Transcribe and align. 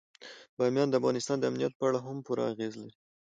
بامیان 0.57 0.87
د 0.89 0.93
افغانستان 0.99 1.37
د 1.39 1.43
امنیت 1.49 1.73
په 1.77 1.83
اړه 1.87 1.99
هم 2.05 2.17
پوره 2.25 2.43
اغېز 2.51 2.73
لري. 2.81 2.93